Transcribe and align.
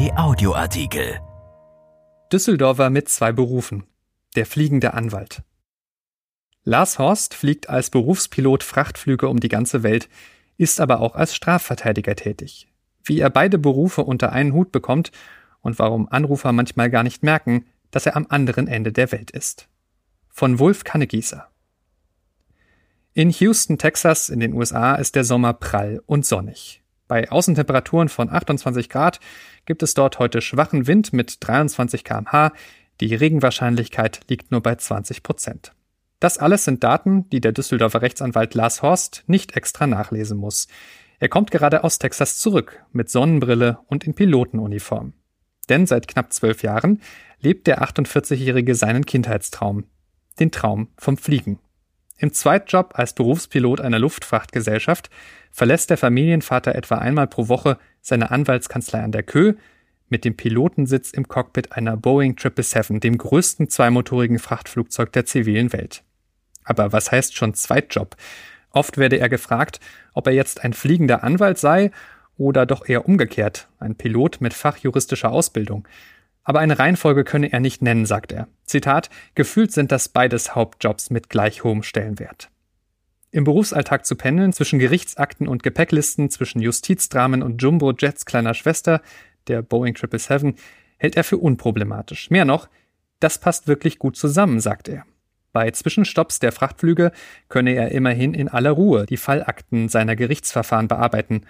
Kai 0.00 0.16
Audioartikel. 0.16 1.20
Düsseldorfer 2.32 2.88
mit 2.88 3.10
zwei 3.10 3.32
Berufen. 3.32 3.84
Der 4.34 4.46
fliegende 4.46 4.94
Anwalt. 4.94 5.42
Lars 6.64 6.98
Horst 6.98 7.34
fliegt 7.34 7.68
als 7.68 7.90
Berufspilot 7.90 8.62
Frachtflüge 8.62 9.28
um 9.28 9.40
die 9.40 9.50
ganze 9.50 9.82
Welt, 9.82 10.08
ist 10.56 10.80
aber 10.80 11.00
auch 11.00 11.16
als 11.16 11.34
Strafverteidiger 11.34 12.16
tätig. 12.16 12.66
Wie 13.04 13.20
er 13.20 13.28
beide 13.28 13.58
Berufe 13.58 14.02
unter 14.02 14.32
einen 14.32 14.54
Hut 14.54 14.72
bekommt 14.72 15.12
und 15.60 15.78
warum 15.78 16.08
Anrufer 16.08 16.52
manchmal 16.52 16.88
gar 16.88 17.02
nicht 17.02 17.22
merken, 17.22 17.66
dass 17.90 18.06
er 18.06 18.16
am 18.16 18.24
anderen 18.30 18.68
Ende 18.68 18.92
der 18.92 19.12
Welt 19.12 19.30
ist. 19.30 19.68
Von 20.30 20.58
Wolf 20.58 20.82
Kannegießer. 20.82 21.46
In 23.12 23.28
Houston, 23.28 23.76
Texas 23.76 24.30
in 24.30 24.40
den 24.40 24.54
USA 24.54 24.94
ist 24.94 25.14
der 25.14 25.24
Sommer 25.24 25.52
prall 25.52 26.02
und 26.06 26.24
sonnig. 26.24 26.79
Bei 27.10 27.28
Außentemperaturen 27.28 28.08
von 28.08 28.30
28 28.30 28.88
Grad 28.88 29.18
gibt 29.66 29.82
es 29.82 29.94
dort 29.94 30.20
heute 30.20 30.40
schwachen 30.40 30.86
Wind 30.86 31.12
mit 31.12 31.38
23 31.40 32.04
kmh. 32.04 32.52
Die 33.00 33.16
Regenwahrscheinlichkeit 33.16 34.20
liegt 34.28 34.52
nur 34.52 34.62
bei 34.62 34.76
20 34.76 35.24
Prozent. 35.24 35.72
Das 36.20 36.38
alles 36.38 36.64
sind 36.64 36.84
Daten, 36.84 37.28
die 37.30 37.40
der 37.40 37.50
Düsseldorfer 37.50 38.02
Rechtsanwalt 38.02 38.54
Lars 38.54 38.82
Horst 38.82 39.24
nicht 39.26 39.56
extra 39.56 39.88
nachlesen 39.88 40.38
muss. 40.38 40.68
Er 41.18 41.28
kommt 41.28 41.50
gerade 41.50 41.82
aus 41.82 41.98
Texas 41.98 42.38
zurück, 42.38 42.80
mit 42.92 43.10
Sonnenbrille 43.10 43.80
und 43.88 44.04
in 44.04 44.14
Pilotenuniform. 44.14 45.12
Denn 45.68 45.86
seit 45.86 46.06
knapp 46.06 46.32
zwölf 46.32 46.62
Jahren 46.62 47.00
lebt 47.40 47.66
der 47.66 47.82
48-Jährige 47.82 48.76
seinen 48.76 49.04
Kindheitstraum. 49.04 49.82
Den 50.38 50.52
Traum 50.52 50.90
vom 50.96 51.16
Fliegen. 51.16 51.58
Im 52.20 52.34
Zweitjob 52.34 52.98
als 52.98 53.14
Berufspilot 53.14 53.80
einer 53.80 53.98
Luftfrachtgesellschaft 53.98 55.08
verlässt 55.50 55.88
der 55.88 55.96
Familienvater 55.96 56.74
etwa 56.74 56.96
einmal 56.96 57.26
pro 57.26 57.48
Woche 57.48 57.78
seine 58.02 58.30
Anwaltskanzlei 58.30 59.02
an 59.02 59.10
der 59.10 59.22
Kö 59.22 59.54
mit 60.10 60.26
dem 60.26 60.36
Pilotensitz 60.36 61.12
im 61.12 61.28
Cockpit 61.28 61.72
einer 61.72 61.96
Boeing 61.96 62.36
777, 62.36 63.00
dem 63.00 63.16
größten 63.16 63.70
zweimotorigen 63.70 64.38
Frachtflugzeug 64.38 65.12
der 65.12 65.24
zivilen 65.24 65.72
Welt. 65.72 66.02
Aber 66.62 66.92
was 66.92 67.10
heißt 67.10 67.34
schon 67.34 67.54
Zweitjob? 67.54 68.16
Oft 68.70 68.98
werde 68.98 69.18
er 69.18 69.30
gefragt, 69.30 69.80
ob 70.12 70.26
er 70.26 70.34
jetzt 70.34 70.62
ein 70.62 70.74
fliegender 70.74 71.24
Anwalt 71.24 71.56
sei 71.56 71.90
oder 72.36 72.66
doch 72.66 72.86
eher 72.86 73.08
umgekehrt, 73.08 73.68
ein 73.78 73.94
Pilot 73.94 74.42
mit 74.42 74.52
fachjuristischer 74.52 75.32
Ausbildung. 75.32 75.88
Aber 76.42 76.60
eine 76.60 76.78
Reihenfolge 76.78 77.24
könne 77.24 77.52
er 77.52 77.60
nicht 77.60 77.82
nennen, 77.82 78.06
sagt 78.06 78.32
er. 78.32 78.48
Zitat, 78.64 79.10
gefühlt 79.34 79.72
sind 79.72 79.92
das 79.92 80.08
beides 80.08 80.54
Hauptjobs 80.54 81.10
mit 81.10 81.28
gleich 81.28 81.64
hohem 81.64 81.82
Stellenwert. 81.82 82.50
Im 83.30 83.44
Berufsalltag 83.44 84.06
zu 84.06 84.16
pendeln 84.16 84.52
zwischen 84.52 84.78
Gerichtsakten 84.78 85.46
und 85.46 85.62
Gepäcklisten, 85.62 86.30
zwischen 86.30 86.60
Justizdramen 86.60 87.42
und 87.42 87.62
Jumbo-Jets 87.62 88.24
kleiner 88.24 88.54
Schwester, 88.54 89.02
der 89.46 89.62
Boeing 89.62 89.94
777, 89.94 90.60
hält 90.96 91.16
er 91.16 91.24
für 91.24 91.38
unproblematisch. 91.38 92.30
Mehr 92.30 92.44
noch, 92.44 92.68
das 93.20 93.38
passt 93.38 93.68
wirklich 93.68 93.98
gut 93.98 94.16
zusammen, 94.16 94.60
sagt 94.60 94.88
er. 94.88 95.04
Bei 95.52 95.70
Zwischenstopps 95.70 96.38
der 96.38 96.52
Frachtflüge 96.52 97.12
könne 97.48 97.74
er 97.74 97.92
immerhin 97.92 98.34
in 98.34 98.48
aller 98.48 98.70
Ruhe 98.70 99.06
die 99.06 99.16
Fallakten 99.16 99.88
seiner 99.88 100.16
Gerichtsverfahren 100.16 100.88
bearbeiten 100.88 101.42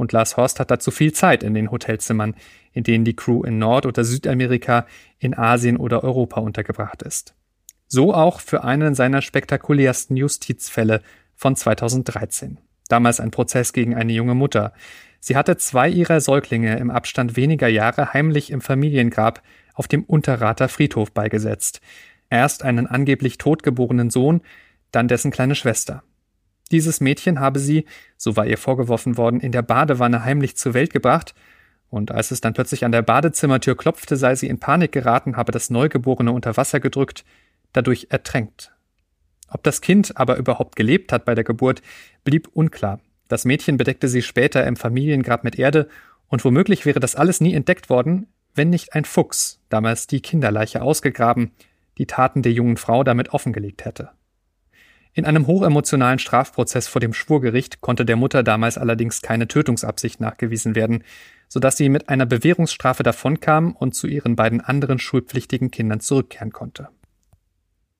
und 0.00 0.12
Lars 0.12 0.38
Horst 0.38 0.58
hat 0.60 0.70
dazu 0.70 0.90
viel 0.90 1.12
Zeit 1.12 1.42
in 1.42 1.52
den 1.52 1.70
Hotelzimmern, 1.70 2.34
in 2.72 2.84
denen 2.84 3.04
die 3.04 3.14
Crew 3.14 3.42
in 3.42 3.58
Nord- 3.58 3.84
oder 3.84 4.02
Südamerika, 4.02 4.86
in 5.18 5.36
Asien 5.36 5.76
oder 5.76 6.02
Europa 6.02 6.40
untergebracht 6.40 7.02
ist. 7.02 7.34
So 7.86 8.14
auch 8.14 8.40
für 8.40 8.64
einen 8.64 8.94
seiner 8.94 9.20
spektakulärsten 9.20 10.16
Justizfälle 10.16 11.02
von 11.36 11.54
2013. 11.54 12.58
Damals 12.88 13.20
ein 13.20 13.30
Prozess 13.30 13.74
gegen 13.74 13.94
eine 13.94 14.12
junge 14.12 14.34
Mutter. 14.34 14.72
Sie 15.20 15.36
hatte 15.36 15.58
zwei 15.58 15.90
ihrer 15.90 16.20
Säuglinge 16.20 16.78
im 16.78 16.90
Abstand 16.90 17.36
weniger 17.36 17.68
Jahre 17.68 18.14
heimlich 18.14 18.50
im 18.50 18.62
Familiengrab 18.62 19.42
auf 19.74 19.86
dem 19.86 20.04
Unterrater 20.04 20.68
Friedhof 20.68 21.12
beigesetzt. 21.12 21.82
Erst 22.30 22.64
einen 22.64 22.86
angeblich 22.86 23.36
totgeborenen 23.36 24.08
Sohn, 24.08 24.40
dann 24.92 25.08
dessen 25.08 25.30
kleine 25.30 25.54
Schwester. 25.54 26.02
Dieses 26.70 27.00
Mädchen 27.00 27.40
habe 27.40 27.58
sie, 27.58 27.84
so 28.16 28.36
war 28.36 28.46
ihr 28.46 28.58
vorgeworfen 28.58 29.16
worden, 29.16 29.40
in 29.40 29.52
der 29.52 29.62
Badewanne 29.62 30.24
heimlich 30.24 30.56
zur 30.56 30.74
Welt 30.74 30.92
gebracht, 30.92 31.34
und 31.88 32.12
als 32.12 32.30
es 32.30 32.40
dann 32.40 32.54
plötzlich 32.54 32.84
an 32.84 32.92
der 32.92 33.02
Badezimmertür 33.02 33.76
klopfte, 33.76 34.16
sei 34.16 34.36
sie 34.36 34.46
in 34.46 34.60
Panik 34.60 34.92
geraten, 34.92 35.36
habe 35.36 35.50
das 35.50 35.70
Neugeborene 35.70 36.30
unter 36.30 36.56
Wasser 36.56 36.78
gedrückt, 36.78 37.24
dadurch 37.72 38.06
ertränkt. 38.10 38.72
Ob 39.48 39.64
das 39.64 39.80
Kind 39.80 40.16
aber 40.16 40.36
überhaupt 40.36 40.76
gelebt 40.76 41.12
hat 41.12 41.24
bei 41.24 41.34
der 41.34 41.42
Geburt, 41.42 41.82
blieb 42.22 42.48
unklar. 42.52 43.00
Das 43.26 43.44
Mädchen 43.44 43.76
bedeckte 43.76 44.06
sie 44.06 44.22
später 44.22 44.64
im 44.66 44.76
Familiengrab 44.76 45.42
mit 45.42 45.58
Erde, 45.58 45.88
und 46.28 46.44
womöglich 46.44 46.86
wäre 46.86 47.00
das 47.00 47.16
alles 47.16 47.40
nie 47.40 47.54
entdeckt 47.54 47.90
worden, 47.90 48.28
wenn 48.54 48.70
nicht 48.70 48.94
ein 48.94 49.04
Fuchs, 49.04 49.60
damals 49.68 50.06
die 50.06 50.20
Kinderleiche 50.20 50.82
ausgegraben, 50.82 51.50
die 51.98 52.06
Taten 52.06 52.42
der 52.42 52.52
jungen 52.52 52.76
Frau 52.76 53.02
damit 53.02 53.30
offengelegt 53.34 53.84
hätte. 53.84 54.10
In 55.12 55.24
einem 55.24 55.46
hochemotionalen 55.46 56.20
Strafprozess 56.20 56.86
vor 56.86 57.00
dem 57.00 57.12
Schwurgericht 57.12 57.80
konnte 57.80 58.04
der 58.04 58.16
Mutter 58.16 58.42
damals 58.42 58.78
allerdings 58.78 59.22
keine 59.22 59.48
Tötungsabsicht 59.48 60.20
nachgewiesen 60.20 60.74
werden, 60.74 61.02
sodass 61.48 61.76
sie 61.76 61.88
mit 61.88 62.08
einer 62.08 62.26
Bewährungsstrafe 62.26 63.02
davonkam 63.02 63.72
und 63.72 63.94
zu 63.94 64.06
ihren 64.06 64.36
beiden 64.36 64.60
anderen 64.60 65.00
schulpflichtigen 65.00 65.72
Kindern 65.72 66.00
zurückkehren 66.00 66.52
konnte. 66.52 66.88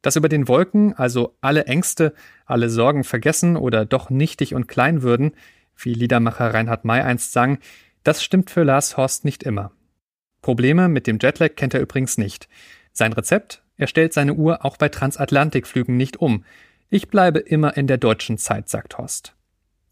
Dass 0.03 0.17
über 0.17 0.29
den 0.29 0.47
Wolken 0.47 0.95
also 0.95 1.37
alle 1.41 1.65
Ängste, 1.65 2.15
alle 2.47 2.71
Sorgen 2.71 3.03
vergessen 3.03 3.57
oder 3.57 3.85
doch 3.85 4.09
nichtig 4.09 4.55
und 4.55 4.69
klein 4.69 5.03
würden, 5.03 5.33
wie 5.77 5.95
Liedermacher 5.95 6.55
Reinhard 6.55 6.85
May 6.85 7.01
einst 7.01 7.33
sang, 7.33 7.59
das 8.05 8.23
stimmt 8.23 8.51
für 8.51 8.63
Lars 8.63 8.97
Horst 8.97 9.25
nicht 9.25 9.43
immer. 9.43 9.73
Probleme 10.43 10.89
mit 10.89 11.07
dem 11.07 11.19
Jetlag 11.21 11.57
kennt 11.57 11.75
er 11.75 11.81
übrigens 11.81 12.19
nicht. 12.19 12.49
Sein 12.93 13.13
Rezept? 13.13 13.63
Er 13.77 13.89
stellt 13.89 14.13
seine 14.13 14.35
Uhr 14.35 14.65
auch 14.65 14.77
bei 14.77 14.89
Transatlantikflügen 14.89 15.97
nicht 15.97 16.19
um, 16.19 16.45
ich 16.91 17.09
bleibe 17.09 17.39
immer 17.39 17.77
in 17.77 17.87
der 17.87 17.99
deutschen 17.99 18.37
Zeit, 18.37 18.69
sagt 18.69 18.99
Horst. 18.99 19.35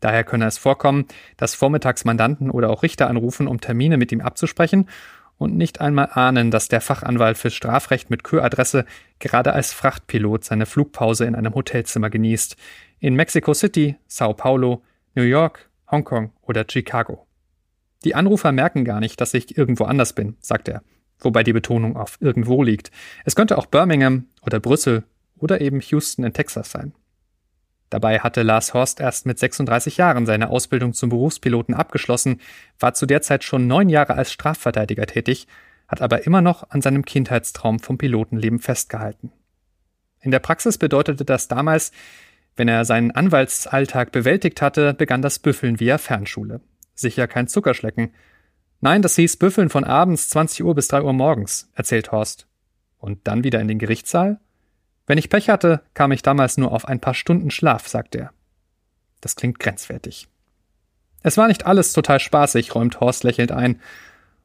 Daher 0.00 0.24
könne 0.24 0.46
es 0.46 0.58
vorkommen, 0.58 1.06
dass 1.36 1.54
vormittags 1.54 2.04
Mandanten 2.04 2.50
oder 2.50 2.70
auch 2.70 2.82
Richter 2.82 3.08
anrufen, 3.08 3.48
um 3.48 3.60
Termine 3.60 3.96
mit 3.96 4.12
ihm 4.12 4.20
abzusprechen 4.20 4.88
und 5.38 5.56
nicht 5.56 5.80
einmal 5.80 6.10
ahnen, 6.12 6.50
dass 6.50 6.68
der 6.68 6.80
Fachanwalt 6.80 7.38
für 7.38 7.50
Strafrecht 7.50 8.10
mit 8.10 8.24
Kö-Adresse 8.24 8.84
gerade 9.20 9.52
als 9.52 9.72
Frachtpilot 9.72 10.44
seine 10.44 10.66
Flugpause 10.66 11.24
in 11.24 11.34
einem 11.34 11.54
Hotelzimmer 11.54 12.10
genießt. 12.10 12.56
In 12.98 13.14
Mexico 13.14 13.54
City, 13.54 13.96
Sao 14.08 14.34
Paulo, 14.34 14.82
New 15.14 15.22
York, 15.22 15.70
Hongkong 15.90 16.32
oder 16.42 16.64
Chicago. 16.68 17.26
Die 18.04 18.14
Anrufer 18.14 18.52
merken 18.52 18.84
gar 18.84 19.00
nicht, 19.00 19.20
dass 19.20 19.34
ich 19.34 19.56
irgendwo 19.56 19.84
anders 19.84 20.12
bin, 20.12 20.36
sagt 20.40 20.68
er, 20.68 20.82
wobei 21.20 21.42
die 21.42 21.52
Betonung 21.52 21.96
auf 21.96 22.18
irgendwo 22.20 22.62
liegt. 22.62 22.90
Es 23.24 23.34
könnte 23.34 23.58
auch 23.58 23.66
Birmingham 23.66 24.26
oder 24.42 24.60
Brüssel 24.60 25.04
oder 25.38 25.60
eben 25.60 25.80
Houston 25.80 26.24
in 26.24 26.32
Texas 26.32 26.70
sein. 26.70 26.92
Dabei 27.90 28.20
hatte 28.20 28.42
Lars 28.42 28.74
Horst 28.74 29.00
erst 29.00 29.24
mit 29.24 29.38
36 29.38 29.96
Jahren 29.96 30.26
seine 30.26 30.50
Ausbildung 30.50 30.92
zum 30.92 31.08
Berufspiloten 31.08 31.74
abgeschlossen, 31.74 32.40
war 32.78 32.94
zu 32.94 33.06
der 33.06 33.22
Zeit 33.22 33.44
schon 33.44 33.66
neun 33.66 33.88
Jahre 33.88 34.14
als 34.14 34.32
Strafverteidiger 34.32 35.06
tätig, 35.06 35.46
hat 35.86 36.02
aber 36.02 36.26
immer 36.26 36.42
noch 36.42 36.68
an 36.70 36.82
seinem 36.82 37.04
Kindheitstraum 37.04 37.78
vom 37.78 37.96
Pilotenleben 37.96 38.58
festgehalten. 38.58 39.32
In 40.20 40.30
der 40.30 40.40
Praxis 40.40 40.76
bedeutete 40.76 41.24
das 41.24 41.48
damals, 41.48 41.92
wenn 42.56 42.68
er 42.68 42.84
seinen 42.84 43.12
Anwaltsalltag 43.12 44.12
bewältigt 44.12 44.60
hatte, 44.60 44.92
begann 44.92 45.22
das 45.22 45.38
Büffeln 45.38 45.80
via 45.80 45.96
Fernschule. 45.96 46.60
Sicher 46.94 47.28
kein 47.28 47.46
Zuckerschlecken. 47.46 48.12
Nein, 48.80 49.00
das 49.00 49.16
hieß 49.16 49.36
Büffeln 49.36 49.70
von 49.70 49.84
abends 49.84 50.28
20 50.30 50.64
Uhr 50.64 50.74
bis 50.74 50.88
3 50.88 51.02
Uhr 51.02 51.12
morgens, 51.12 51.70
erzählt 51.74 52.12
Horst. 52.12 52.48
Und 52.98 53.26
dann 53.28 53.44
wieder 53.44 53.60
in 53.60 53.68
den 53.68 53.78
Gerichtssaal? 53.78 54.40
Wenn 55.08 55.18
ich 55.18 55.30
Pech 55.30 55.48
hatte, 55.48 55.80
kam 55.94 56.12
ich 56.12 56.22
damals 56.22 56.58
nur 56.58 56.70
auf 56.70 56.86
ein 56.86 57.00
paar 57.00 57.14
Stunden 57.14 57.50
Schlaf, 57.50 57.88
sagt 57.88 58.14
er. 58.14 58.30
Das 59.22 59.36
klingt 59.36 59.58
grenzwertig. 59.58 60.28
Es 61.22 61.38
war 61.38 61.48
nicht 61.48 61.66
alles 61.66 61.94
total 61.94 62.20
spaßig, 62.20 62.74
räumt 62.74 63.00
Horst 63.00 63.24
lächelnd 63.24 63.50
ein 63.50 63.80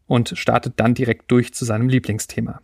und 0.07 0.33
startet 0.35 0.79
dann 0.79 0.95
direkt 0.95 1.29
durch 1.29 1.53
zu 1.53 1.65
seinem 1.65 1.89
Lieblingsthema. 1.89 2.61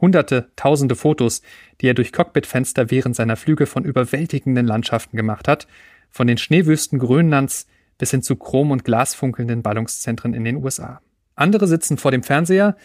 Hunderte, 0.00 0.50
tausende 0.54 0.94
Fotos, 0.94 1.42
die 1.80 1.88
er 1.88 1.94
durch 1.94 2.12
Cockpitfenster 2.12 2.90
während 2.90 3.16
seiner 3.16 3.36
Flüge 3.36 3.66
von 3.66 3.84
überwältigenden 3.84 4.66
Landschaften 4.66 5.16
gemacht 5.16 5.48
hat, 5.48 5.66
von 6.08 6.28
den 6.28 6.38
Schneewüsten 6.38 7.00
Grönlands 7.00 7.66
bis 7.98 8.12
hin 8.12 8.22
zu 8.22 8.36
chrom- 8.36 8.70
und 8.70 8.84
glasfunkelnden 8.84 9.62
Ballungszentren 9.62 10.34
in 10.34 10.44
den 10.44 10.56
USA. 10.56 11.02
Andere 11.34 11.66
sitzen 11.66 11.98
vor 11.98 12.12
dem 12.12 12.22
Fernseher, 12.22 12.76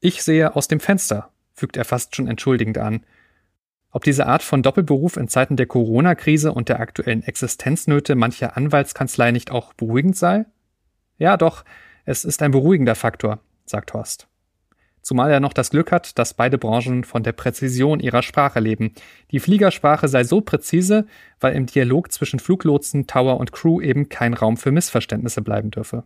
ich 0.00 0.22
sehe 0.22 0.56
aus 0.56 0.68
dem 0.68 0.80
Fenster, 0.80 1.30
fügt 1.52 1.76
er 1.76 1.84
fast 1.84 2.16
schon 2.16 2.28
entschuldigend 2.28 2.78
an 2.78 3.04
ob 3.90 4.04
diese 4.04 4.26
Art 4.26 4.42
von 4.42 4.62
Doppelberuf 4.62 5.16
in 5.16 5.28
Zeiten 5.28 5.56
der 5.56 5.66
Corona-Krise 5.66 6.52
und 6.52 6.68
der 6.68 6.80
aktuellen 6.80 7.22
Existenznöte 7.22 8.14
mancher 8.14 8.56
Anwaltskanzlei 8.56 9.30
nicht 9.30 9.50
auch 9.50 9.72
beruhigend 9.74 10.16
sei? 10.16 10.44
Ja, 11.18 11.36
doch, 11.36 11.64
es 12.04 12.24
ist 12.24 12.42
ein 12.42 12.50
beruhigender 12.50 12.94
Faktor, 12.94 13.40
sagt 13.64 13.94
Horst. 13.94 14.28
Zumal 15.06 15.30
er 15.30 15.38
noch 15.38 15.52
das 15.52 15.70
Glück 15.70 15.92
hat, 15.92 16.18
dass 16.18 16.34
beide 16.34 16.58
Branchen 16.58 17.04
von 17.04 17.22
der 17.22 17.30
Präzision 17.30 18.00
ihrer 18.00 18.22
Sprache 18.22 18.58
leben. 18.58 18.92
Die 19.30 19.38
Fliegersprache 19.38 20.08
sei 20.08 20.24
so 20.24 20.40
präzise, 20.40 21.06
weil 21.38 21.54
im 21.54 21.66
Dialog 21.66 22.10
zwischen 22.10 22.40
Fluglotsen, 22.40 23.06
Tower 23.06 23.38
und 23.38 23.52
Crew 23.52 23.80
eben 23.80 24.08
kein 24.08 24.34
Raum 24.34 24.56
für 24.56 24.72
Missverständnisse 24.72 25.42
bleiben 25.42 25.70
dürfe. 25.70 26.02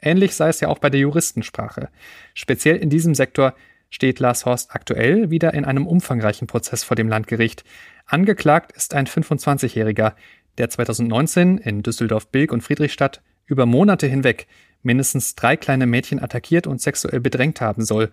Ähnlich 0.00 0.36
sei 0.36 0.48
es 0.48 0.60
ja 0.60 0.68
auch 0.68 0.78
bei 0.78 0.90
der 0.90 1.00
Juristensprache. 1.00 1.88
Speziell 2.34 2.76
in 2.76 2.88
diesem 2.88 3.16
Sektor 3.16 3.54
steht 3.94 4.18
Lars 4.18 4.44
Horst 4.44 4.74
aktuell 4.74 5.30
wieder 5.30 5.54
in 5.54 5.64
einem 5.64 5.86
umfangreichen 5.86 6.48
Prozess 6.48 6.82
vor 6.82 6.96
dem 6.96 7.08
Landgericht. 7.08 7.62
Angeklagt 8.06 8.72
ist 8.72 8.92
ein 8.92 9.06
25-Jähriger, 9.06 10.14
der 10.58 10.68
2019 10.68 11.58
in 11.58 11.84
Düsseldorf, 11.84 12.26
Bilk 12.26 12.50
und 12.50 12.62
Friedrichstadt 12.62 13.22
über 13.46 13.66
Monate 13.66 14.08
hinweg 14.08 14.48
mindestens 14.82 15.36
drei 15.36 15.56
kleine 15.56 15.86
Mädchen 15.86 16.20
attackiert 16.20 16.66
und 16.66 16.80
sexuell 16.80 17.20
bedrängt 17.20 17.60
haben 17.60 17.84
soll. 17.84 18.10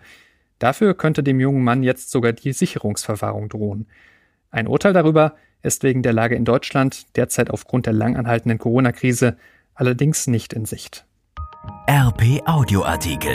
Dafür 0.60 0.94
könnte 0.94 1.24
dem 1.24 1.40
jungen 1.40 1.64
Mann 1.64 1.82
jetzt 1.82 2.12
sogar 2.12 2.32
die 2.32 2.52
Sicherungsverwahrung 2.52 3.48
drohen. 3.48 3.88
Ein 4.52 4.68
Urteil 4.68 4.92
darüber 4.92 5.34
ist 5.62 5.82
wegen 5.82 6.04
der 6.04 6.12
Lage 6.12 6.36
in 6.36 6.44
Deutschland 6.44 7.16
derzeit 7.16 7.50
aufgrund 7.50 7.86
der 7.86 7.92
langanhaltenden 7.92 8.58
Corona-Krise 8.58 9.36
allerdings 9.74 10.28
nicht 10.28 10.52
in 10.52 10.64
Sicht. 10.64 11.04
RP 11.88 12.40
Audioartikel. 12.46 13.34